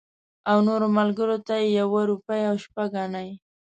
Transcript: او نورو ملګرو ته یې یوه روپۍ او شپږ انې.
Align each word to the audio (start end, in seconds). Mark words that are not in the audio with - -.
او 0.49 0.57
نورو 0.67 0.87
ملګرو 0.97 1.37
ته 1.47 1.53
یې 1.61 1.67
یوه 1.79 2.01
روپۍ 2.09 2.41
او 2.49 2.55
شپږ 2.65 2.91
انې. 3.03 3.27